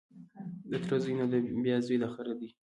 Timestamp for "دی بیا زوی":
1.31-1.97